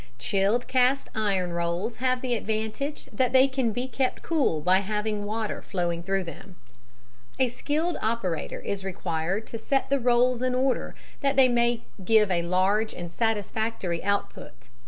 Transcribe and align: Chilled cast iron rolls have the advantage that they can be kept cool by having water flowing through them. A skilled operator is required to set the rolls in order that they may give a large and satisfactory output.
Chilled 0.17 0.67
cast 0.67 1.09
iron 1.13 1.53
rolls 1.53 1.97
have 1.97 2.21
the 2.23 2.33
advantage 2.33 3.05
that 3.13 3.33
they 3.33 3.47
can 3.47 3.71
be 3.71 3.87
kept 3.87 4.23
cool 4.23 4.59
by 4.59 4.79
having 4.79 5.25
water 5.25 5.61
flowing 5.61 6.01
through 6.01 6.23
them. 6.23 6.55
A 7.37 7.49
skilled 7.49 7.97
operator 8.01 8.59
is 8.61 8.83
required 8.83 9.45
to 9.45 9.59
set 9.59 9.91
the 9.91 9.99
rolls 9.99 10.41
in 10.41 10.55
order 10.55 10.95
that 11.19 11.35
they 11.35 11.49
may 11.49 11.83
give 12.03 12.31
a 12.31 12.41
large 12.41 12.95
and 12.95 13.11
satisfactory 13.11 14.03
output. 14.03 14.69